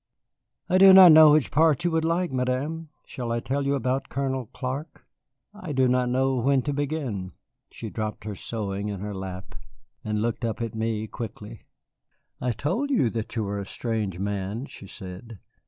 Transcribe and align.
"I 0.67 0.79
do 0.79 0.93
not 0.93 1.11
know 1.11 1.29
which 1.29 1.51
part 1.51 1.83
you 1.83 1.91
would 1.91 2.03
like, 2.03 2.31
Madame. 2.31 2.89
Shall 3.05 3.31
I 3.31 3.39
tell 3.39 3.67
you 3.67 3.75
about 3.75 4.09
Colonel 4.09 4.47
Clark? 4.47 5.05
I 5.53 5.73
do 5.73 5.87
not 5.87 6.09
know 6.09 6.37
when 6.37 6.63
to 6.63 6.73
begin" 6.73 7.33
She 7.71 7.91
dropped 7.91 8.23
her 8.23 8.33
sewing 8.33 8.89
in 8.89 8.99
her 9.01 9.13
lap 9.13 9.53
and 10.03 10.19
looked 10.19 10.43
up 10.43 10.59
at 10.59 10.73
me 10.73 11.05
quickly. 11.05 11.67
"I 12.39 12.51
told 12.51 12.89
you 12.89 13.11
that 13.11 13.35
you 13.35 13.43
were 13.43 13.59
a 13.59 13.65
strange 13.67 14.17
man," 14.17 14.65
she 14.65 14.87
said. 14.87 15.37